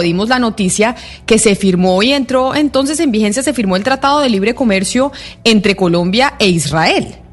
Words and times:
dimos 0.00 0.28
la 0.28 0.38
noticia 0.38 0.96
que 1.26 1.38
se 1.38 1.54
firmó 1.54 2.02
y 2.02 2.12
entró 2.12 2.54
entonces 2.54 3.00
en 3.00 3.10
vigencia, 3.10 3.42
se 3.42 3.54
firmó 3.54 3.76
el 3.76 3.84
Tratado 3.84 4.20
de 4.20 4.28
Libre 4.28 4.54
Comercio 4.54 5.12
entre 5.44 5.76
Colombia 5.76 6.34
e 6.38 6.48
Israel 6.48 7.23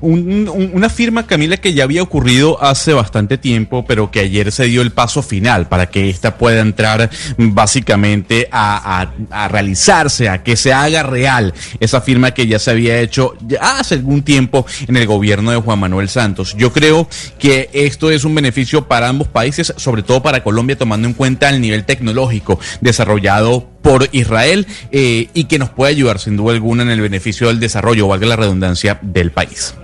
una 0.00 0.88
firma, 0.88 1.26
Camila, 1.26 1.56
que 1.56 1.74
ya 1.74 1.84
había 1.84 2.02
ocurrido 2.02 2.62
hace 2.62 2.92
bastante 2.92 3.38
tiempo, 3.38 3.84
pero 3.86 4.10
que 4.10 4.20
ayer 4.20 4.52
se 4.52 4.64
dio 4.64 4.82
el 4.82 4.92
paso 4.92 5.22
final 5.22 5.68
para 5.68 5.86
que 5.86 6.08
ésta 6.10 6.36
pueda 6.36 6.60
entrar 6.60 7.10
básicamente 7.36 8.48
a, 8.50 9.10
realizarse, 9.50 10.28
a 10.28 10.42
que 10.42 10.56
se 10.56 10.72
haga 10.72 11.02
real 11.02 11.54
esa 11.80 12.00
firma 12.00 12.32
que 12.32 12.46
ya 12.46 12.58
se 12.58 12.70
había 12.70 13.00
hecho 13.00 13.34
ya 13.46 13.78
hace 13.78 13.94
algún 13.94 14.22
tiempo 14.22 14.66
en 14.86 14.96
el 14.96 15.06
gobierno 15.06 15.50
de 15.50 15.58
Juan 15.58 15.78
Manuel 15.78 16.08
Santos. 16.08 16.54
Yo 16.56 16.72
creo 16.72 17.08
que 17.38 17.70
esto 17.72 18.10
es 18.10 18.24
un 18.24 18.34
beneficio 18.34 18.86
para 18.86 19.08
ambos 19.08 19.28
países, 19.28 19.72
sobre 19.76 20.02
todo 20.02 20.22
para 20.22 20.42
Colombia, 20.42 20.76
tomando 20.76 21.08
en 21.08 21.14
cuenta 21.14 21.48
el 21.48 21.60
nivel 21.60 21.84
tecnológico 21.84 22.58
desarrollado 22.80 23.68
por 23.82 24.08
Israel 24.12 24.66
eh, 24.90 25.28
y 25.34 25.44
que 25.44 25.58
nos 25.58 25.70
puede 25.70 25.92
ayudar 25.92 26.18
sin 26.18 26.36
duda 26.36 26.52
alguna 26.52 26.82
en 26.82 26.90
el 26.90 27.00
beneficio 27.00 27.48
del 27.48 27.60
desarrollo, 27.60 28.08
valga 28.08 28.26
la 28.26 28.36
redundancia, 28.36 28.98
del 29.02 29.30
país. 29.30 29.74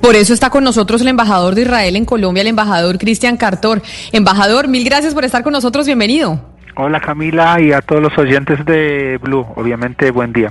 Por 0.00 0.16
eso 0.16 0.32
está 0.32 0.48
con 0.48 0.64
nosotros 0.64 1.02
el 1.02 1.08
embajador 1.08 1.54
de 1.54 1.62
Israel 1.62 1.94
en 1.94 2.06
Colombia, 2.06 2.40
el 2.40 2.46
embajador 2.48 2.98
Cristian 2.98 3.36
Cartor. 3.36 3.82
Embajador, 4.12 4.66
mil 4.66 4.82
gracias 4.82 5.12
por 5.12 5.26
estar 5.26 5.42
con 5.42 5.52
nosotros, 5.52 5.84
bienvenido. 5.84 6.40
Hola 6.76 7.00
Camila 7.00 7.60
y 7.60 7.72
a 7.72 7.82
todos 7.82 8.00
los 8.00 8.16
oyentes 8.16 8.64
de 8.64 9.18
Blue, 9.22 9.46
obviamente 9.56 10.10
buen 10.10 10.32
día. 10.32 10.50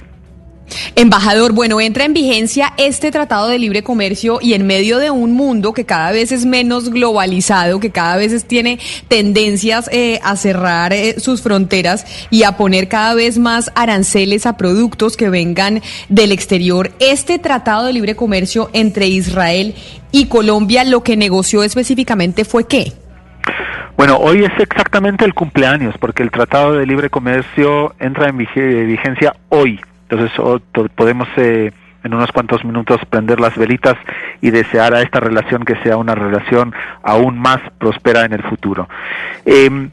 Embajador, 0.95 1.53
bueno, 1.53 1.79
entra 1.81 2.05
en 2.05 2.13
vigencia 2.13 2.73
este 2.77 3.11
Tratado 3.11 3.47
de 3.47 3.59
Libre 3.59 3.83
Comercio 3.83 4.39
y 4.41 4.53
en 4.53 4.65
medio 4.67 4.97
de 4.99 5.11
un 5.11 5.33
mundo 5.33 5.73
que 5.73 5.85
cada 5.85 6.11
vez 6.11 6.31
es 6.31 6.45
menos 6.45 6.89
globalizado, 6.89 7.79
que 7.79 7.91
cada 7.91 8.17
vez 8.17 8.45
tiene 8.45 8.79
tendencias 9.07 9.89
eh, 9.91 10.19
a 10.23 10.35
cerrar 10.35 10.93
eh, 10.93 11.19
sus 11.19 11.41
fronteras 11.41 12.05
y 12.29 12.43
a 12.43 12.57
poner 12.57 12.87
cada 12.87 13.13
vez 13.13 13.37
más 13.37 13.71
aranceles 13.75 14.45
a 14.45 14.57
productos 14.57 15.17
que 15.17 15.29
vengan 15.29 15.81
del 16.09 16.31
exterior, 16.31 16.91
este 16.99 17.39
Tratado 17.39 17.85
de 17.85 17.93
Libre 17.93 18.15
Comercio 18.15 18.69
entre 18.73 19.07
Israel 19.07 19.75
y 20.11 20.25
Colombia, 20.25 20.83
lo 20.83 21.03
que 21.03 21.17
negoció 21.17 21.63
específicamente 21.63 22.45
fue 22.45 22.65
qué? 22.65 22.93
Bueno, 23.97 24.17
hoy 24.17 24.45
es 24.45 24.51
exactamente 24.59 25.25
el 25.25 25.33
cumpleaños, 25.33 25.95
porque 25.99 26.23
el 26.23 26.31
Tratado 26.31 26.73
de 26.73 26.85
Libre 26.85 27.09
Comercio 27.09 27.93
entra 27.99 28.29
en 28.29 28.37
vigencia 28.37 29.35
hoy, 29.49 29.79
entonces 30.09 30.31
podemos 30.95 31.27
eh, 31.37 31.71
en 32.03 32.13
unos 32.13 32.31
cuantos 32.31 32.63
minutos 32.63 32.99
prender 33.09 33.39
las 33.39 33.57
velitas 33.57 33.95
y 34.41 34.51
desear 34.51 34.93
a 34.93 35.01
esta 35.01 35.19
relación 35.19 35.65
que 35.65 35.75
sea 35.83 35.97
una 35.97 36.15
relación 36.15 36.73
aún 37.03 37.37
más 37.37 37.59
próspera 37.77 38.25
en 38.25 38.33
el 38.33 38.43
futuro. 38.43 38.87
Em, 39.45 39.89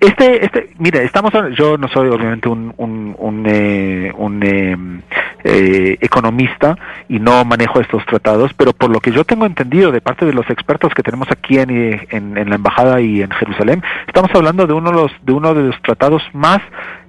este, 0.00 0.44
este, 0.44 0.70
mire, 0.78 1.04
estamos, 1.04 1.32
yo 1.54 1.76
no 1.76 1.86
soy 1.88 2.08
obviamente 2.08 2.48
un, 2.48 2.72
un, 2.78 3.14
un, 3.18 3.44
eh, 3.46 4.12
un 4.16 5.02
eh, 5.44 5.70
eh, 5.70 5.98
economista 6.00 6.76
y 7.08 7.18
no 7.18 7.44
manejo 7.44 7.80
estos 7.80 8.04
tratados, 8.06 8.52
pero 8.54 8.72
por 8.72 8.90
lo 8.90 9.00
que 9.00 9.12
yo 9.12 9.24
tengo 9.24 9.46
entendido 9.46 9.92
de 9.92 10.00
parte 10.00 10.26
de 10.26 10.32
los 10.32 10.48
expertos 10.50 10.92
que 10.94 11.02
tenemos 11.02 11.28
aquí 11.30 11.58
en, 11.58 11.70
en, 11.70 12.36
en 12.36 12.48
la 12.48 12.56
embajada 12.56 13.00
y 13.00 13.22
en 13.22 13.30
Jerusalén, 13.30 13.82
estamos 14.06 14.30
hablando 14.34 14.66
de 14.66 14.72
uno 14.72 14.90
de 14.90 14.96
los, 14.96 15.12
de 15.22 15.32
uno 15.32 15.54
de 15.54 15.62
los 15.68 15.82
tratados 15.82 16.22
más 16.32 16.60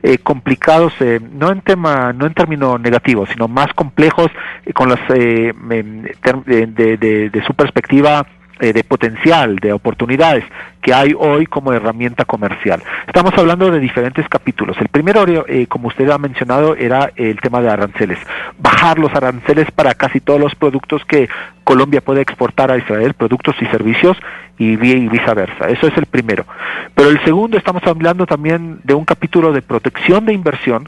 eh, 0.04 0.18
complicados, 0.18 0.94
eh, 1.00 1.20
no 1.34 1.52
en 1.52 1.62
tema, 1.62 2.14
no 2.14 2.26
en 2.26 2.34
términos 2.34 2.80
negativos, 2.80 3.30
sino 3.30 3.48
más 3.48 3.74
complejos 3.74 4.32
eh, 4.66 4.74
con 4.74 4.90
las 4.90 5.00
eh, 5.14 5.54
de, 5.56 6.68
de, 6.98 7.30
de 7.30 7.44
su 7.46 7.54
perspectiva 7.54 8.26
eh, 8.62 8.74
de 8.74 8.84
potencial, 8.84 9.56
de 9.58 9.74
oportunidades 9.74 10.46
que 10.82 10.94
hay 10.94 11.16
hoy 11.18 11.48
como 11.48 11.74
herramienta 11.74 12.26
comercial. 12.26 12.82
Estamos 13.08 13.34
hablando 13.36 13.72
de 13.72 13.80
diferentes 13.80 14.30
capítulos. 14.30 14.78
El 14.80 14.88
primero, 14.88 15.46
eh, 15.48 15.66
como 15.68 15.88
usted 15.88 16.10
ha 16.12 16.18
mencionado, 16.18 16.76
era 16.76 17.12
el 17.16 17.40
tema 17.42 17.60
de 17.62 17.70
aranceles. 17.70 18.20
Bajar 18.60 19.00
los 19.00 19.14
aranceles 19.16 19.70
para 19.72 19.96
casi 19.96 20.20
todos 20.20 20.40
los 20.40 20.54
productos 20.54 21.04
que 21.06 21.28
Colombia 21.64 22.02
puede 22.02 22.22
exportar 22.22 22.72
a 22.72 22.78
Israel, 22.78 23.16
productos 23.16 23.56
y 23.62 23.66
servicios, 23.66 24.18
y 24.58 24.76
viceversa. 24.76 25.70
Eso 25.70 25.88
es 25.88 25.98
el 25.98 26.06
primero. 26.06 26.46
Pero 26.94 27.10
el 27.10 27.24
segundo, 27.24 27.58
estamos 27.58 27.82
hablando 27.88 28.28
también 28.28 28.80
de 28.84 28.94
un 28.94 29.06
capítulo 29.06 29.52
de 29.54 29.64
protección 29.64 30.26
de 30.26 30.34
inversión 30.34 30.88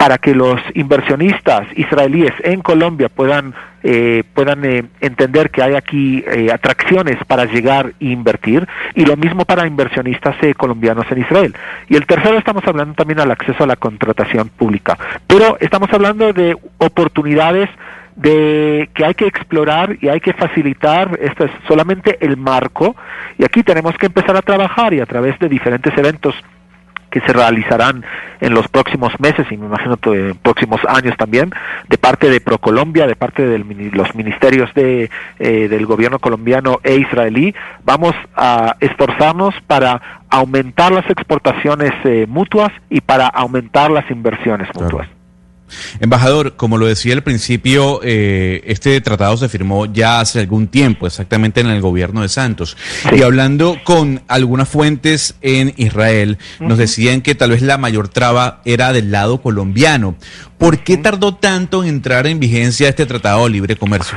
para 0.00 0.16
que 0.16 0.34
los 0.34 0.58
inversionistas 0.72 1.68
israelíes 1.76 2.32
en 2.42 2.62
Colombia 2.62 3.10
puedan 3.10 3.52
eh, 3.82 4.24
puedan 4.32 4.64
eh, 4.64 4.84
entender 5.02 5.50
que 5.50 5.62
hay 5.62 5.74
aquí 5.74 6.24
eh, 6.26 6.50
atracciones 6.50 7.18
para 7.26 7.44
llegar 7.44 7.92
e 8.00 8.06
invertir 8.06 8.66
y 8.94 9.04
lo 9.04 9.18
mismo 9.18 9.44
para 9.44 9.66
inversionistas 9.66 10.36
colombianos 10.56 11.04
en 11.10 11.18
Israel. 11.18 11.54
Y 11.90 11.96
el 11.96 12.06
tercero 12.06 12.38
estamos 12.38 12.66
hablando 12.66 12.94
también 12.94 13.20
al 13.20 13.30
acceso 13.30 13.62
a 13.62 13.66
la 13.66 13.76
contratación 13.76 14.48
pública, 14.48 14.96
pero 15.26 15.58
estamos 15.60 15.92
hablando 15.92 16.32
de 16.32 16.56
oportunidades 16.78 17.68
de 18.16 18.88
que 18.94 19.04
hay 19.04 19.14
que 19.14 19.26
explorar 19.26 19.98
y 20.00 20.08
hay 20.08 20.20
que 20.20 20.32
facilitar, 20.32 21.18
esto 21.20 21.44
es 21.44 21.50
solamente 21.68 22.16
el 22.20 22.38
marco. 22.38 22.96
Y 23.38 23.44
aquí 23.44 23.62
tenemos 23.62 23.96
que 23.98 24.06
empezar 24.06 24.36
a 24.36 24.42
trabajar 24.42 24.94
y 24.94 25.00
a 25.00 25.06
través 25.06 25.38
de 25.38 25.48
diferentes 25.48 25.96
eventos 25.96 26.34
que 27.10 27.20
se 27.20 27.32
realizarán 27.32 28.04
en 28.40 28.54
los 28.54 28.68
próximos 28.68 29.12
meses 29.18 29.46
y 29.50 29.56
me 29.56 29.66
imagino 29.66 29.98
en 30.04 30.34
próximos 30.36 30.80
años 30.88 31.16
también 31.16 31.50
de 31.88 31.98
parte 31.98 32.30
de 32.30 32.40
ProColombia, 32.40 33.06
de 33.06 33.16
parte 33.16 33.46
de 33.46 33.58
los 33.58 34.14
ministerios 34.14 34.72
de, 34.74 35.10
eh, 35.38 35.68
del 35.68 35.86
gobierno 35.86 36.18
colombiano 36.18 36.80
e 36.82 36.96
israelí, 36.96 37.54
vamos 37.84 38.14
a 38.34 38.76
esforzarnos 38.80 39.54
para 39.66 40.24
aumentar 40.30 40.92
las 40.92 41.08
exportaciones 41.10 41.92
eh, 42.04 42.26
mutuas 42.28 42.70
y 42.88 43.00
para 43.00 43.26
aumentar 43.26 43.90
las 43.90 44.10
inversiones 44.10 44.68
mutuas. 44.74 45.08
Embajador, 46.00 46.56
como 46.56 46.78
lo 46.78 46.86
decía 46.86 47.14
al 47.14 47.22
principio, 47.22 48.00
eh, 48.02 48.62
este 48.66 49.00
tratado 49.00 49.36
se 49.36 49.48
firmó 49.48 49.86
ya 49.86 50.20
hace 50.20 50.40
algún 50.40 50.68
tiempo, 50.68 51.06
exactamente 51.06 51.60
en 51.60 51.68
el 51.68 51.80
gobierno 51.80 52.22
de 52.22 52.28
Santos. 52.28 52.76
Y 53.12 53.22
hablando 53.22 53.78
con 53.84 54.22
algunas 54.28 54.68
fuentes 54.68 55.34
en 55.42 55.74
Israel, 55.76 56.38
nos 56.58 56.78
decían 56.78 57.20
que 57.22 57.34
tal 57.34 57.50
vez 57.50 57.62
la 57.62 57.78
mayor 57.78 58.08
traba 58.08 58.62
era 58.64 58.92
del 58.92 59.10
lado 59.10 59.42
colombiano. 59.42 60.16
¿Por 60.58 60.84
qué 60.84 60.96
tardó 60.96 61.34
tanto 61.34 61.82
en 61.82 61.88
entrar 61.90 62.26
en 62.26 62.40
vigencia 62.40 62.88
este 62.88 63.06
tratado 63.06 63.44
de 63.44 63.50
libre 63.50 63.76
comercio? 63.76 64.16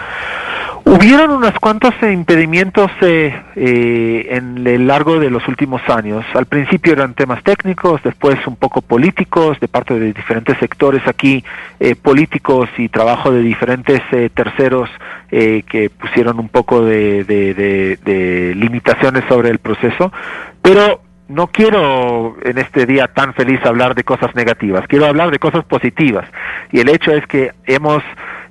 Hubieron 0.93 1.31
unos 1.31 1.53
cuantos 1.59 1.95
impedimentos 2.03 2.91
eh, 3.01 3.33
eh, 3.55 4.27
en 4.29 4.67
el 4.67 4.85
largo 4.85 5.19
de 5.19 5.31
los 5.31 5.47
últimos 5.47 5.81
años. 5.89 6.23
Al 6.35 6.45
principio 6.45 6.93
eran 6.93 7.15
temas 7.15 7.41
técnicos, 7.41 8.03
después 8.03 8.45
un 8.45 8.57
poco 8.57 8.83
políticos, 8.83 9.59
de 9.59 9.67
parte 9.67 9.97
de 9.97 10.13
diferentes 10.13 10.55
sectores 10.59 11.01
aquí, 11.07 11.43
eh, 11.79 11.95
políticos 11.95 12.69
y 12.77 12.89
trabajo 12.89 13.31
de 13.31 13.41
diferentes 13.41 14.01
terceros 14.35 14.87
que 15.31 15.89
pusieron 15.89 16.39
un 16.39 16.49
poco 16.49 16.85
de, 16.85 17.23
de 17.23 18.53
limitaciones 18.55 19.23
sobre 19.27 19.49
el 19.49 19.57
proceso. 19.57 20.13
Pero 20.61 21.01
no 21.27 21.47
quiero 21.47 22.37
en 22.43 22.59
este 22.59 22.85
día 22.85 23.07
tan 23.07 23.33
feliz 23.33 23.59
hablar 23.65 23.95
de 23.95 24.03
cosas 24.03 24.35
negativas, 24.35 24.85
quiero 24.87 25.07
hablar 25.07 25.31
de 25.31 25.39
cosas 25.39 25.65
positivas. 25.65 26.29
Y 26.71 26.81
el 26.81 26.89
hecho 26.89 27.11
es 27.13 27.25
que 27.25 27.51
hemos 27.65 28.03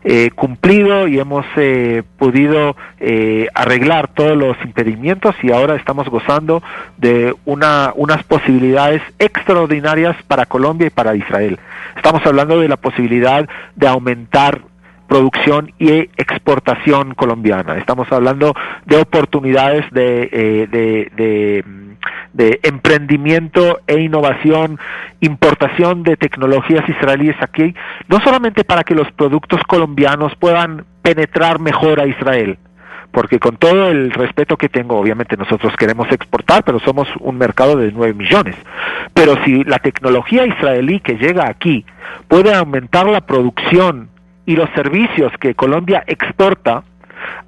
eh, 0.05 0.31
cumplido 0.35 1.07
y 1.07 1.21
hemos 1.21 1.47
eh, 1.57 2.03
podido 2.19 2.77
eh, 2.99 3.47
arreglar 3.55 4.09
todos 4.09 4.37
los 4.37 4.57
impedimentos 4.65 5.35
y 5.43 5.53
ahora 5.53 5.77
estamos 5.77 6.09
gozando 6.09 6.63
de 6.97 7.35
una, 7.45 7.93
unas 7.95 8.23
posibilidades 8.25 9.01
extraordinarias 9.19 10.17
para 10.27 10.47
Colombia 10.47 10.89
y 10.89 10.91
para 10.91 11.15
Israel. 11.15 11.59
Estamos 11.97 12.27
hablando 12.27 12.59
de 12.59 12.69
la 12.69 12.77
posibilidad 12.77 13.49
de 13.77 13.87
aumentar 13.89 14.63
producción 15.07 15.73
y 15.79 15.91
exportación 16.17 17.15
colombiana. 17.15 17.77
Estamos 17.77 18.11
hablando 18.11 18.55
de 18.87 18.97
oportunidades 18.97 19.85
de, 19.93 20.67
de 20.71 21.13
de 21.15 21.65
emprendimiento 22.63 23.81
e 23.87 24.01
innovación, 24.01 24.79
importación 25.21 26.03
de 26.03 26.17
tecnologías 26.17 26.89
israelíes 26.89 27.37
aquí, 27.41 27.75
no 28.09 28.21
solamente 28.21 28.65
para 28.65 28.85
que 28.85 28.95
los 28.95 29.11
productos 29.13 29.61
colombianos 29.65 30.35
puedan 30.37 30.85
penetrar 31.03 31.61
mejor 31.61 32.01
a 32.01 32.07
Israel, 32.07 32.59
porque 33.11 33.39
con 33.39 33.57
todo 33.57 33.89
el 33.89 34.11
respeto 34.13 34.57
que 34.57 34.69
tengo, 34.69 34.97
obviamente 34.99 35.37
nosotros 35.37 35.75
queremos 35.77 36.11
exportar, 36.11 36.65
pero 36.65 36.81
somos 36.81 37.09
un 37.21 37.37
mercado 37.37 37.77
de 37.77 37.93
9 37.93 38.15
millones. 38.15 38.57
Pero 39.13 39.37
si 39.45 39.65
la 39.65 39.79
tecnología 39.79 40.47
israelí 40.47 41.01
que 41.01 41.17
llega 41.17 41.49
aquí 41.49 41.85
puede 42.29 42.55
aumentar 42.55 43.07
la 43.07 43.21
producción 43.21 44.09
y 44.47 44.57
los 44.57 44.71
servicios 44.71 45.33
que 45.39 45.55
Colombia 45.55 46.03
exporta, 46.07 46.83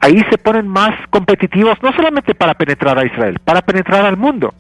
ahí 0.01 0.25
se 0.31 0.39
ponen 0.39 0.69
más 0.69 0.95
competitivos, 1.11 1.83
no 1.83 1.93
solamente 1.93 2.35
para 2.35 2.55
penetrar 2.55 2.99
a 2.99 3.07
Israel, 3.07 3.39
para 3.45 3.63
penetrar 3.63 4.05
al 4.05 4.17
mundo. 4.17 4.55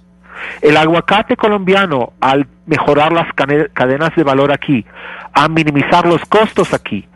El 0.60 0.76
aguacate 0.76 1.36
colombiano, 1.36 2.12
al 2.20 2.46
mejorar 2.66 3.12
las 3.12 3.32
cadenas 3.32 4.10
de 4.16 4.24
valor 4.24 4.52
aquí, 4.52 4.84
a 5.32 5.48
minimizar 5.48 6.06
los 6.06 6.24
costos 6.26 6.74
aquí, 6.74 7.06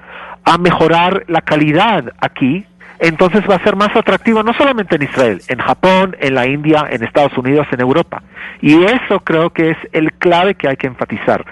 a 0.45 0.57
mejorar 0.59 1.25
la 1.29 1.41
calidad 1.41 2.13
aquí, 2.21 2.65
entonces 3.01 3.43
va 3.49 3.57
a 3.57 3.63
ser 3.63 3.77
más 3.77 3.95
atractivo 3.95 4.43
no 4.43 4.53
solamente 4.55 4.97
en 4.97 5.03
Israel, 5.03 5.41
en 5.49 5.59
Japón, 5.59 6.17
en 6.19 6.35
la 6.35 6.47
India, 6.47 6.87
en 6.91 7.05
Estados 7.05 7.37
Unidos, 7.39 7.67
en 7.71 7.81
Europa. 7.81 8.23
Y 8.61 8.83
eso 8.85 9.21
creo 9.21 9.51
que 9.51 9.71
es 9.71 9.77
el 9.93 10.13
clave 10.15 10.55
que 10.55 10.69
hay 10.69 10.77
que 10.77 10.89
enfatizar. 10.89 11.45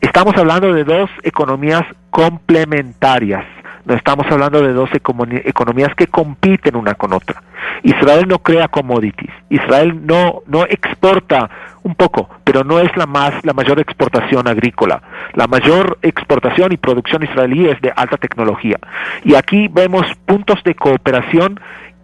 Estamos 0.00 0.36
hablando 0.36 0.72
de 0.72 0.84
dos 0.84 1.10
economías 1.22 1.82
complementarias. 2.10 3.44
No 3.88 3.94
estamos 3.94 4.26
hablando 4.30 4.60
de 4.60 4.74
dos 4.74 4.90
economías 4.92 5.94
que 5.94 6.08
compiten 6.08 6.76
una 6.76 6.92
con 6.92 7.14
otra. 7.14 7.42
Israel 7.82 8.26
no 8.28 8.40
crea 8.40 8.68
commodities. 8.68 9.30
Israel 9.48 10.06
no, 10.06 10.42
no 10.46 10.64
exporta 10.64 11.48
un 11.84 11.94
poco, 11.94 12.28
pero 12.44 12.64
no 12.64 12.80
es 12.80 12.94
la 12.98 13.06
más 13.06 13.42
la 13.46 13.54
mayor 13.54 13.80
exportación 13.80 14.46
agrícola. 14.46 15.00
La 15.32 15.46
mayor 15.46 15.96
exportación 16.02 16.70
y 16.72 16.76
producción 16.76 17.22
israelí 17.22 17.66
es 17.66 17.80
de 17.80 17.90
alta 17.96 18.18
tecnología. 18.18 18.78
Y 19.24 19.36
aquí 19.36 19.68
vemos 19.68 20.06
puntos 20.26 20.62
de 20.64 20.74
cooperación 20.74 21.58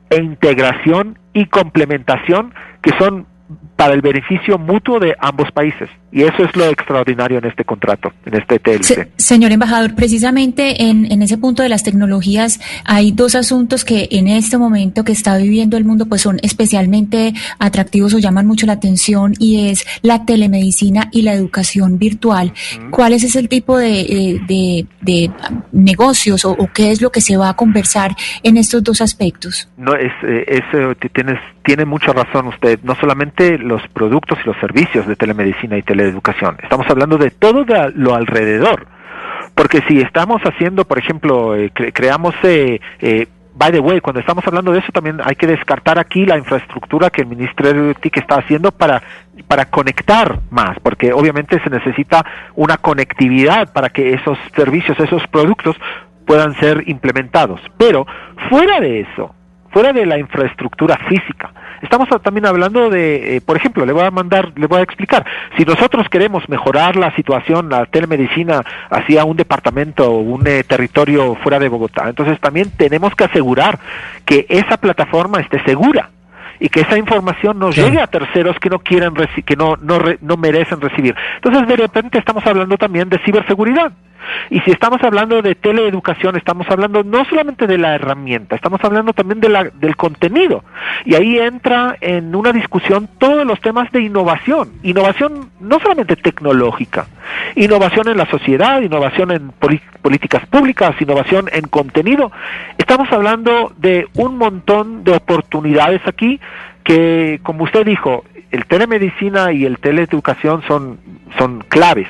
e 0.08 0.22
integración 0.22 1.18
y 1.34 1.44
complementación 1.44 2.54
que 2.80 2.96
son 2.96 3.26
para 3.76 3.94
el 3.94 4.00
beneficio 4.00 4.58
mutuo 4.58 5.00
de 5.00 5.16
ambos 5.18 5.50
países. 5.52 5.88
Y 6.12 6.22
eso 6.22 6.44
es 6.44 6.54
lo 6.54 6.66
extraordinario 6.66 7.38
en 7.38 7.44
este 7.46 7.64
contrato, 7.64 8.12
en 8.24 8.36
este 8.36 8.60
TLC. 8.60 9.08
señor 9.16 9.50
embajador, 9.50 9.96
precisamente 9.96 10.84
en, 10.84 11.10
en, 11.10 11.22
ese 11.22 11.38
punto 11.38 11.64
de 11.64 11.68
las 11.68 11.82
tecnologías 11.82 12.60
hay 12.84 13.10
dos 13.10 13.34
asuntos 13.34 13.84
que 13.84 14.06
en 14.12 14.28
este 14.28 14.56
momento 14.56 15.02
que 15.02 15.10
está 15.10 15.36
viviendo 15.36 15.76
el 15.76 15.84
mundo 15.84 16.06
pues 16.06 16.22
son 16.22 16.38
especialmente 16.42 17.34
atractivos 17.58 18.14
o 18.14 18.18
llaman 18.18 18.46
mucho 18.46 18.64
la 18.64 18.74
atención 18.74 19.34
y 19.40 19.68
es 19.70 19.84
la 20.02 20.24
telemedicina 20.24 21.08
y 21.10 21.22
la 21.22 21.32
educación 21.32 21.98
virtual. 21.98 22.52
¿Cuál 22.90 23.12
es 23.12 23.24
ese 23.24 23.42
tipo 23.48 23.76
de, 23.76 24.40
de, 24.46 24.86
de 25.00 25.30
negocios 25.72 26.44
o, 26.44 26.56
qué 26.72 26.90
es 26.90 27.02
lo 27.02 27.10
que 27.10 27.20
se 27.20 27.36
va 27.36 27.50
a 27.50 27.56
conversar 27.56 28.12
en 28.42 28.56
estos 28.56 28.82
dos 28.82 29.00
aspectos? 29.00 29.68
No, 29.76 29.94
es, 29.94 30.12
eh, 30.22 30.44
es, 30.46 30.62
eh, 30.72 30.94
tienes, 31.12 31.38
tiene 31.64 31.84
mucha 31.84 32.12
razón 32.12 32.48
usted. 32.48 32.78
No 32.82 32.94
solamente 32.94 33.58
los 33.64 33.86
productos 33.88 34.38
y 34.42 34.46
los 34.46 34.56
servicios 34.58 35.06
de 35.06 35.16
telemedicina 35.16 35.76
y 35.76 35.82
teleeducación, 35.82 36.56
estamos 36.62 36.88
hablando 36.88 37.18
de 37.18 37.30
todo 37.30 37.64
lo 37.94 38.14
alrededor. 38.14 38.86
Porque 39.54 39.82
si 39.88 40.00
estamos 40.00 40.42
haciendo, 40.42 40.84
por 40.84 40.98
ejemplo, 40.98 41.54
eh, 41.54 41.70
creamos, 41.70 42.34
eh, 42.42 42.80
eh, 43.00 43.28
by 43.54 43.70
the 43.70 43.78
way, 43.78 44.00
cuando 44.00 44.20
estamos 44.20 44.44
hablando 44.46 44.72
de 44.72 44.80
eso 44.80 44.90
también 44.92 45.20
hay 45.22 45.36
que 45.36 45.46
descartar 45.46 45.98
aquí 45.98 46.26
la 46.26 46.36
infraestructura 46.36 47.10
que 47.10 47.22
el 47.22 47.28
Ministerio 47.28 47.94
TIC 47.94 48.16
está 48.18 48.36
haciendo 48.36 48.72
para, 48.72 49.02
para 49.46 49.66
conectar 49.66 50.40
más, 50.50 50.78
porque 50.80 51.12
obviamente 51.12 51.60
se 51.62 51.70
necesita 51.70 52.24
una 52.56 52.78
conectividad 52.78 53.72
para 53.72 53.90
que 53.90 54.14
esos 54.14 54.38
servicios, 54.56 54.98
esos 54.98 55.24
productos 55.28 55.76
puedan 56.26 56.54
ser 56.56 56.82
implementados. 56.88 57.60
Pero 57.78 58.06
fuera 58.48 58.80
de 58.80 59.00
eso, 59.00 59.34
fuera 59.74 59.92
de 59.92 60.06
la 60.06 60.18
infraestructura 60.18 60.96
física, 61.08 61.50
Estamos 61.84 62.08
también 62.22 62.46
hablando 62.46 62.88
de, 62.88 63.36
eh, 63.36 63.40
por 63.42 63.58
ejemplo, 63.58 63.84
le 63.84 63.92
voy 63.92 64.04
a 64.04 64.10
mandar, 64.10 64.52
le 64.56 64.66
voy 64.66 64.80
a 64.80 64.82
explicar, 64.82 65.22
si 65.54 65.64
nosotros 65.66 66.08
queremos 66.08 66.48
mejorar 66.48 66.96
la 66.96 67.14
situación, 67.14 67.68
la 67.68 67.84
telemedicina 67.84 68.64
hacia 68.88 69.24
un 69.26 69.36
departamento 69.36 70.10
o 70.10 70.20
un 70.20 70.46
eh, 70.46 70.64
territorio 70.64 71.34
fuera 71.34 71.58
de 71.58 71.68
Bogotá, 71.68 72.08
entonces 72.08 72.40
también 72.40 72.70
tenemos 72.70 73.14
que 73.14 73.24
asegurar 73.24 73.78
que 74.24 74.46
esa 74.48 74.78
plataforma 74.78 75.40
esté 75.40 75.62
segura 75.64 76.08
y 76.58 76.70
que 76.70 76.80
esa 76.80 76.96
información 76.96 77.58
no 77.58 77.70
llegue 77.70 78.00
a 78.00 78.06
terceros 78.06 78.58
que 78.58 78.70
no 78.70 78.78
quieren 78.78 79.12
que 79.44 79.56
no 79.56 79.76
no, 79.76 79.98
no 80.22 80.36
merecen 80.38 80.80
recibir. 80.80 81.14
Entonces 81.34 81.68
de 81.68 81.76
repente 81.76 82.18
estamos 82.18 82.46
hablando 82.46 82.78
también 82.78 83.10
de 83.10 83.18
ciberseguridad. 83.18 83.92
Y 84.50 84.60
si 84.60 84.70
estamos 84.70 85.02
hablando 85.02 85.42
de 85.42 85.54
teleeducación, 85.54 86.36
estamos 86.36 86.68
hablando 86.70 87.02
no 87.02 87.24
solamente 87.24 87.66
de 87.66 87.78
la 87.78 87.94
herramienta, 87.94 88.56
estamos 88.56 88.82
hablando 88.84 89.12
también 89.12 89.40
de 89.40 89.48
la, 89.48 89.64
del 89.64 89.96
contenido. 89.96 90.64
Y 91.04 91.14
ahí 91.14 91.38
entra 91.38 91.96
en 92.00 92.34
una 92.34 92.52
discusión 92.52 93.08
todos 93.18 93.46
los 93.46 93.60
temas 93.60 93.90
de 93.92 94.02
innovación. 94.02 94.72
Innovación 94.82 95.50
no 95.60 95.78
solamente 95.80 96.16
tecnológica, 96.16 97.06
innovación 97.56 98.08
en 98.08 98.16
la 98.16 98.26
sociedad, 98.26 98.80
innovación 98.80 99.30
en 99.30 99.52
políticas 100.02 100.46
públicas, 100.46 100.94
innovación 101.00 101.48
en 101.52 101.66
contenido. 101.68 102.30
Estamos 102.78 103.10
hablando 103.12 103.72
de 103.76 104.06
un 104.14 104.38
montón 104.38 105.04
de 105.04 105.12
oportunidades 105.12 106.00
aquí 106.06 106.40
que, 106.84 107.40
como 107.42 107.64
usted 107.64 107.84
dijo, 107.84 108.24
el 108.50 108.66
telemedicina 108.66 109.52
y 109.52 109.64
el 109.64 109.78
teleeducación 109.78 110.62
son, 110.68 110.98
son 111.38 111.64
claves 111.68 112.08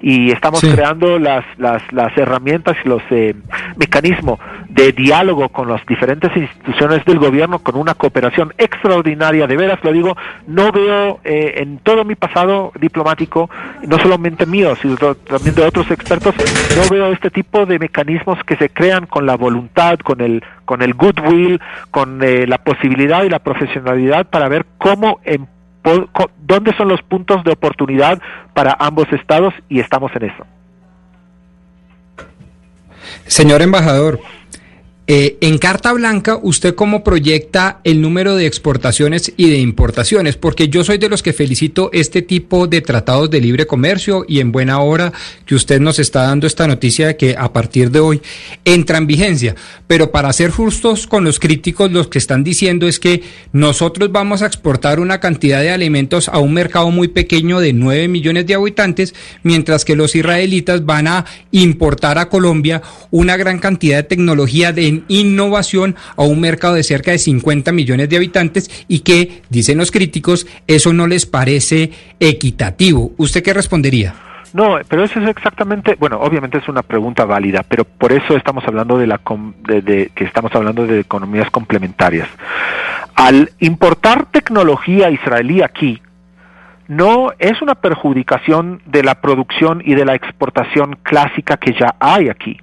y 0.00 0.30
estamos 0.30 0.60
creando 0.60 1.18
las, 1.18 1.44
las, 1.58 1.82
las, 1.92 2.16
herramientas 2.16 2.76
y 2.84 2.88
los 2.88 3.02
eh, 3.10 3.34
mecanismos 3.76 4.38
de 4.68 4.92
diálogo 4.92 5.48
con 5.48 5.68
las 5.68 5.84
diferentes 5.86 6.34
instituciones 6.36 7.04
del 7.04 7.18
gobierno 7.18 7.58
con 7.60 7.76
una 7.76 7.94
cooperación 7.94 8.52
extraordinaria. 8.58 9.46
De 9.46 9.56
veras 9.56 9.78
lo 9.82 9.92
digo, 9.92 10.16
no 10.46 10.72
veo 10.72 11.20
eh, 11.24 11.54
en 11.58 11.78
todo 11.78 12.04
mi 12.04 12.14
pasado 12.14 12.72
diplomático, 12.80 13.50
no 13.86 13.98
solamente 13.98 14.46
mío, 14.46 14.76
sino 14.76 14.96
también 15.14 15.54
de 15.54 15.64
otros 15.64 15.90
expertos, 15.90 16.34
no 16.76 16.88
veo 16.90 17.12
este 17.12 17.30
tipo 17.30 17.66
de 17.66 17.78
mecanismos 17.78 18.38
que 18.44 18.56
se 18.56 18.68
crean 18.68 19.06
con 19.06 19.26
la 19.26 19.36
voluntad, 19.36 19.98
con 19.98 20.20
el 20.20 20.42
con 20.64 20.82
el 20.82 20.94
goodwill, 20.94 21.60
con 21.90 22.22
eh, 22.22 22.46
la 22.46 22.58
posibilidad 22.58 23.22
y 23.22 23.28
la 23.28 23.38
profesionalidad 23.38 24.26
para 24.26 24.48
ver 24.48 24.66
cómo 24.78 25.20
en 25.24 25.46
dónde 26.46 26.76
son 26.76 26.88
los 26.88 27.02
puntos 27.02 27.44
de 27.44 27.52
oportunidad 27.52 28.20
para 28.54 28.76
ambos 28.78 29.06
estados 29.12 29.54
y 29.68 29.80
estamos 29.80 30.10
en 30.16 30.24
eso. 30.24 30.46
Señor 33.26 33.62
embajador, 33.62 34.20
eh, 35.08 35.38
en 35.40 35.58
Carta 35.58 35.92
Blanca, 35.92 36.36
¿usted 36.42 36.74
cómo 36.74 37.04
proyecta 37.04 37.80
el 37.84 38.00
número 38.00 38.34
de 38.34 38.46
exportaciones 38.46 39.32
y 39.36 39.48
de 39.50 39.58
importaciones? 39.58 40.36
Porque 40.36 40.68
yo 40.68 40.82
soy 40.82 40.98
de 40.98 41.08
los 41.08 41.22
que 41.22 41.32
felicito 41.32 41.90
este 41.92 42.22
tipo 42.22 42.66
de 42.66 42.80
tratados 42.80 43.30
de 43.30 43.40
libre 43.40 43.68
comercio 43.68 44.24
y 44.26 44.40
en 44.40 44.50
buena 44.50 44.80
hora 44.80 45.12
que 45.44 45.54
usted 45.54 45.80
nos 45.80 46.00
está 46.00 46.22
dando 46.22 46.48
esta 46.48 46.66
noticia 46.66 47.06
de 47.06 47.16
que 47.16 47.36
a 47.38 47.52
partir 47.52 47.92
de 47.92 48.00
hoy 48.00 48.20
entra 48.64 48.98
en 48.98 49.06
vigencia. 49.06 49.54
Pero 49.86 50.10
para 50.10 50.32
ser 50.32 50.50
justos 50.50 51.06
con 51.06 51.22
los 51.22 51.38
críticos, 51.38 51.92
los 51.92 52.08
que 52.08 52.18
están 52.18 52.42
diciendo 52.42 52.88
es 52.88 52.98
que 52.98 53.22
nosotros 53.52 54.10
vamos 54.10 54.42
a 54.42 54.46
exportar 54.46 54.98
una 54.98 55.20
cantidad 55.20 55.60
de 55.60 55.70
alimentos 55.70 56.28
a 56.28 56.40
un 56.40 56.52
mercado 56.52 56.90
muy 56.90 57.06
pequeño 57.06 57.60
de 57.60 57.72
9 57.72 58.08
millones 58.08 58.44
de 58.48 58.54
habitantes, 58.54 59.14
mientras 59.44 59.84
que 59.84 59.94
los 59.94 60.16
israelitas 60.16 60.84
van 60.84 61.06
a 61.06 61.26
importar 61.52 62.18
a 62.18 62.28
Colombia 62.28 62.82
una 63.12 63.36
gran 63.36 63.60
cantidad 63.60 63.98
de 63.98 64.02
tecnología 64.02 64.72
de 64.72 64.95
innovación 65.08 65.96
a 66.16 66.22
un 66.22 66.40
mercado 66.40 66.74
de 66.74 66.82
cerca 66.82 67.10
de 67.10 67.18
50 67.18 67.72
millones 67.72 68.08
de 68.08 68.16
habitantes 68.16 68.70
y 68.88 69.00
que, 69.00 69.42
dicen 69.50 69.78
los 69.78 69.90
críticos, 69.90 70.46
eso 70.66 70.92
no 70.92 71.06
les 71.06 71.26
parece 71.26 71.90
equitativo. 72.20 73.12
¿Usted 73.16 73.42
qué 73.42 73.52
respondería? 73.52 74.14
No, 74.52 74.78
pero 74.88 75.04
eso 75.04 75.20
es 75.20 75.28
exactamente, 75.28 75.96
bueno, 75.98 76.18
obviamente 76.20 76.58
es 76.58 76.68
una 76.68 76.82
pregunta 76.82 77.24
válida, 77.24 77.62
pero 77.68 77.84
por 77.84 78.12
eso 78.12 78.36
estamos 78.36 78.64
hablando 78.66 78.96
de 78.96 79.06
la 79.06 79.20
de, 79.66 80.10
que 80.14 80.24
estamos 80.24 80.54
hablando 80.54 80.86
de 80.86 81.00
economías 81.00 81.50
complementarias. 81.50 82.28
Al 83.14 83.50
importar 83.60 84.26
tecnología 84.30 85.10
israelí 85.10 85.62
aquí, 85.62 86.00
no 86.88 87.32
es 87.38 87.60
una 87.60 87.74
perjudicación 87.74 88.80
de 88.86 89.02
la 89.02 89.16
producción 89.16 89.82
y 89.84 89.94
de 89.94 90.04
la 90.04 90.14
exportación 90.14 90.96
clásica 91.02 91.56
que 91.56 91.72
ya 91.72 91.96
hay 91.98 92.28
aquí. 92.28 92.58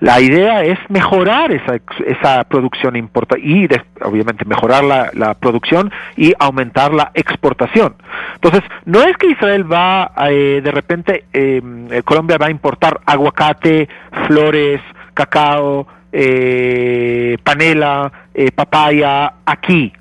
La 0.00 0.20
idea 0.20 0.62
es 0.62 0.78
mejorar 0.88 1.52
esa, 1.52 1.80
esa 2.06 2.44
producción 2.44 2.96
importa 2.96 3.38
y 3.38 3.66
obviamente 4.02 4.44
mejorar 4.44 4.84
la, 4.84 5.10
la, 5.14 5.34
producción 5.34 5.90
y 6.16 6.34
aumentar 6.38 6.92
la 6.92 7.10
exportación. 7.14 7.94
Entonces, 8.34 8.62
no 8.84 9.02
es 9.02 9.16
que 9.16 9.28
Israel 9.28 9.70
va 9.70 10.12
eh, 10.28 10.60
de 10.62 10.70
repente, 10.70 11.24
eh, 11.32 11.62
Colombia 12.04 12.36
va 12.36 12.46
a 12.46 12.50
importar 12.50 13.00
aguacate, 13.06 13.88
flores, 14.26 14.80
cacao, 15.14 15.86
eh, 16.12 17.36
panela, 17.42 18.12
eh, 18.34 18.50
papaya 18.52 19.34
aquí. 19.44 19.92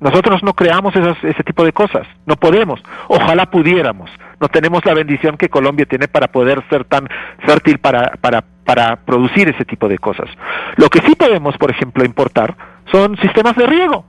Nosotros 0.00 0.42
no 0.42 0.54
creamos 0.54 0.94
ese 0.96 1.42
tipo 1.42 1.64
de 1.64 1.72
cosas, 1.72 2.06
no 2.26 2.36
podemos, 2.36 2.82
ojalá 3.08 3.46
pudiéramos, 3.46 4.10
no 4.40 4.48
tenemos 4.48 4.84
la 4.84 4.94
bendición 4.94 5.36
que 5.36 5.48
Colombia 5.48 5.86
tiene 5.86 6.08
para 6.08 6.28
poder 6.28 6.62
ser 6.68 6.84
tan 6.84 7.08
fértil 7.38 7.78
para, 7.78 8.12
para, 8.20 8.42
para 8.64 8.96
producir 8.96 9.48
ese 9.48 9.64
tipo 9.64 9.88
de 9.88 9.98
cosas. 9.98 10.28
Lo 10.76 10.88
que 10.88 11.00
sí 11.00 11.14
podemos, 11.14 11.56
por 11.56 11.70
ejemplo, 11.70 12.04
importar 12.04 12.54
son 12.90 13.16
sistemas 13.18 13.56
de 13.56 13.66
riego 13.66 14.04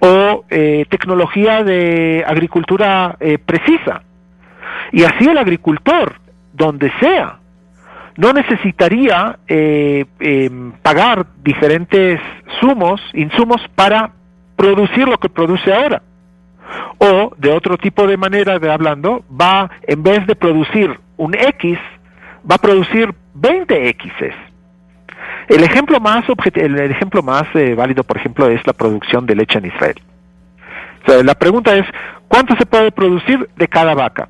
o 0.00 0.44
eh, 0.50 0.86
tecnología 0.88 1.62
de 1.62 2.24
agricultura 2.26 3.16
eh, 3.20 3.38
precisa. 3.38 4.02
Y 4.92 5.04
así 5.04 5.28
el 5.28 5.38
agricultor, 5.38 6.14
donde 6.52 6.90
sea, 7.00 7.38
no 8.16 8.32
necesitaría 8.32 9.38
eh, 9.46 10.04
em, 10.18 10.72
pagar 10.82 11.26
diferentes 11.42 12.20
sumos, 12.60 13.00
insumos 13.14 13.60
para 13.74 14.10
producir 14.56 15.06
lo 15.06 15.18
que 15.18 15.28
produce 15.28 15.72
ahora. 15.72 16.02
O 16.98 17.32
de 17.36 17.52
otro 17.52 17.78
tipo 17.78 18.06
de 18.06 18.16
manera 18.16 18.58
de 18.58 18.70
hablando, 18.70 19.24
va, 19.30 19.70
en 19.82 20.02
vez 20.02 20.26
de 20.26 20.36
producir 20.36 20.98
un 21.16 21.34
X, 21.34 21.78
va 22.48 22.56
a 22.56 22.58
producir 22.58 23.14
20 23.34 23.88
Xs. 23.90 24.34
El 25.48 25.64
ejemplo 25.64 25.98
más, 26.00 26.24
el 26.54 26.78
ejemplo 26.90 27.22
más 27.22 27.44
eh, 27.54 27.74
válido, 27.74 28.04
por 28.04 28.16
ejemplo, 28.16 28.48
es 28.48 28.64
la 28.66 28.72
producción 28.72 29.26
de 29.26 29.34
leche 29.34 29.58
en 29.58 29.66
Israel. 29.66 29.96
la 31.24 31.34
pregunta 31.34 31.74
es, 31.74 31.86
¿cuánto 32.28 32.54
se 32.56 32.66
puede 32.66 32.92
producir 32.92 33.48
de 33.56 33.68
cada 33.68 33.94
vaca? 33.94 34.28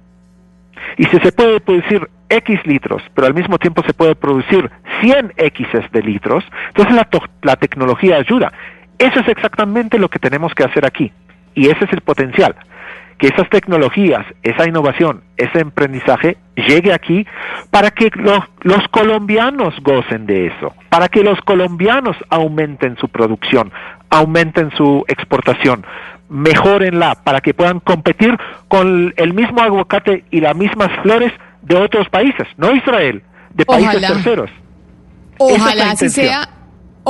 Y 0.97 1.05
si 1.05 1.19
se 1.19 1.33
puede 1.33 1.61
producir 1.61 2.09
X 2.29 2.61
litros, 2.65 3.03
pero 3.15 3.27
al 3.27 3.35
mismo 3.35 3.59
tiempo 3.59 3.83
se 3.83 3.93
puede 3.93 4.15
producir 4.15 4.71
100 5.01 5.35
X 5.37 5.69
de 5.93 6.03
litros, 6.03 6.45
entonces 6.69 6.95
la, 6.95 7.09
la 7.43 7.57
tecnología 7.57 8.17
ayuda. 8.17 8.53
Eso 8.99 9.21
es 9.21 9.29
exactamente 9.29 9.99
lo 9.99 10.09
que 10.09 10.19
tenemos 10.19 10.55
que 10.55 10.65
hacer 10.65 10.87
aquí. 10.87 11.13
Y 11.54 11.69
ese 11.69 11.85
es 11.85 11.92
el 11.92 12.00
potencial 12.00 12.54
que 13.21 13.28
esas 13.28 13.49
tecnologías, 13.50 14.25
esa 14.42 14.66
innovación, 14.66 15.23
ese 15.37 15.61
emprendizaje 15.61 16.38
llegue 16.57 16.90
aquí 16.92 17.26
para 17.71 17.90
que 17.90 18.11
los, 18.14 18.40
los, 18.62 18.88
colombianos 18.88 19.75
gocen 19.83 20.25
de 20.25 20.47
eso, 20.47 20.75
para 20.88 21.09
que 21.09 21.23
los 21.23 21.38
colombianos 21.42 22.16
aumenten 22.30 22.97
su 22.97 23.09
producción, 23.09 23.73
aumenten 24.09 24.71
su 24.71 25.04
exportación, 25.07 25.85
mejorenla, 26.30 27.16
para 27.23 27.42
que 27.42 27.52
puedan 27.52 27.80
competir 27.80 28.38
con 28.69 29.12
el 29.14 29.35
mismo 29.35 29.61
aguacate 29.61 30.25
y 30.30 30.40
las 30.40 30.57
mismas 30.57 30.90
flores 31.02 31.33
de 31.61 31.76
otros 31.76 32.09
países, 32.09 32.49
no 32.57 32.75
Israel, 32.75 33.23
de 33.52 33.66
países 33.66 34.00
terceros. 34.00 34.50
Ojalá 35.37 35.90
así 35.90 36.09
sea 36.09 36.49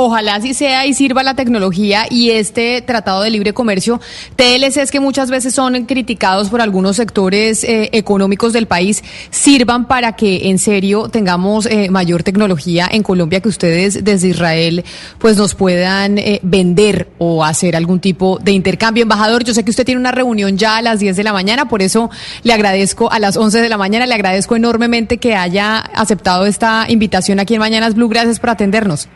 Ojalá 0.02 0.37
así 0.37 0.54
sea 0.54 0.87
y 0.87 0.95
sirva 0.95 1.23
la 1.23 1.35
tecnología 1.35 2.07
y 2.09 2.30
este 2.30 2.80
tratado 2.80 3.21
de 3.21 3.28
libre 3.28 3.52
comercio. 3.52 4.00
TLCs 4.35 4.90
que 4.90 4.99
muchas 4.99 5.30
veces 5.30 5.54
son 5.54 5.85
criticados 5.85 6.49
por 6.49 6.62
algunos 6.62 6.97
sectores 6.97 7.62
eh, 7.64 7.90
económicos 7.92 8.54
del 8.54 8.66
país 8.66 9.04
sirvan 9.30 9.87
para 9.88 10.16
que 10.16 10.49
en 10.49 10.59
serio 10.59 11.11
tengamos 11.11 11.66
eh, 11.66 11.90
mayor 11.90 12.23
tecnología 12.23 12.88
en 12.90 13.02
Colombia 13.02 13.40
que 13.40 13.50
ustedes 13.50 14.02
desde 14.02 14.28
Israel 14.28 14.87
pues 15.19 15.37
nos 15.37 15.54
puedan 15.54 16.16
eh, 16.16 16.40
vender 16.42 17.11
o 17.19 17.45
hacer 17.45 17.76
algún 17.76 18.00
tipo 18.00 18.38
de 18.38 18.52
intercambio. 18.52 19.02
Embajador, 19.02 19.45
yo 19.45 19.52
sé 19.52 19.64
que 19.64 19.71
usted 19.71 19.85
tiene 19.85 20.00
una 20.00 20.12
reunión 20.12 20.57
ya 20.57 20.78
a 20.78 20.83
las 20.83 21.00
10 21.00 21.14
de 21.14 21.25
la 21.25 21.35
mañana, 21.35 21.69
por 21.69 21.83
eso 21.83 22.09
le 22.42 22.54
agradezco 22.54 23.12
a 23.12 23.19
las 23.19 23.37
11 23.37 23.61
de 23.61 23.69
la 23.69 23.76
mañana, 23.76 24.07
le 24.07 24.14
agradezco 24.14 24.57
enormemente 24.57 25.19
que 25.19 25.35
haya 25.35 25.76
aceptado 25.76 26.47
esta 26.47 26.87
invitación 26.88 27.38
aquí 27.38 27.52
en 27.52 27.61
Mañanas 27.61 27.95
Blue. 27.95 28.09
Gracias 28.09 28.40
por 28.40 28.49
atendernos. 28.49 29.07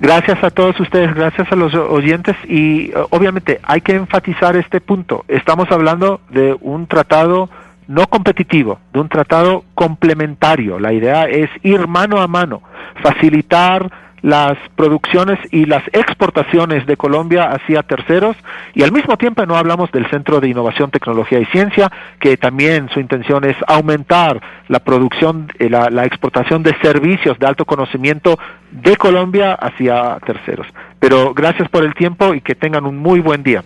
Gracias 0.00 0.42
a 0.42 0.50
todos 0.50 0.78
ustedes, 0.80 1.14
gracias 1.14 1.50
a 1.50 1.56
los 1.56 1.74
oyentes 1.74 2.36
y 2.48 2.90
eh, 2.90 2.94
obviamente 3.10 3.60
hay 3.62 3.80
que 3.80 3.94
enfatizar 3.94 4.56
este 4.56 4.80
punto. 4.80 5.24
Estamos 5.28 5.70
hablando 5.70 6.20
de 6.30 6.56
un 6.60 6.86
tratado 6.86 7.48
no 7.88 8.06
competitivo, 8.08 8.80
de 8.92 9.00
un 9.00 9.08
tratado 9.08 9.64
complementario. 9.74 10.78
La 10.78 10.92
idea 10.92 11.24
es 11.24 11.48
ir 11.62 11.86
mano 11.86 12.20
a 12.20 12.26
mano, 12.26 12.62
facilitar 13.02 13.90
las 14.26 14.58
producciones 14.74 15.38
y 15.52 15.66
las 15.66 15.84
exportaciones 15.92 16.84
de 16.84 16.96
Colombia 16.96 17.44
hacia 17.44 17.84
terceros 17.84 18.36
y 18.74 18.82
al 18.82 18.90
mismo 18.90 19.16
tiempo 19.16 19.46
no 19.46 19.54
hablamos 19.54 19.92
del 19.92 20.10
Centro 20.10 20.40
de 20.40 20.48
Innovación, 20.48 20.90
Tecnología 20.90 21.38
y 21.38 21.44
Ciencia, 21.44 21.92
que 22.18 22.36
también 22.36 22.88
su 22.88 22.98
intención 22.98 23.44
es 23.44 23.54
aumentar 23.68 24.40
la 24.66 24.80
producción, 24.80 25.52
eh, 25.60 25.70
la, 25.70 25.90
la 25.90 26.04
exportación 26.06 26.64
de 26.64 26.76
servicios 26.82 27.38
de 27.38 27.46
alto 27.46 27.64
conocimiento 27.64 28.36
de 28.72 28.96
Colombia 28.96 29.52
hacia 29.52 30.18
terceros. 30.26 30.66
Pero 30.98 31.32
gracias 31.32 31.68
por 31.68 31.84
el 31.84 31.94
tiempo 31.94 32.34
y 32.34 32.40
que 32.40 32.56
tengan 32.56 32.84
un 32.84 32.96
muy 32.96 33.20
buen 33.20 33.44
día. 33.44 33.62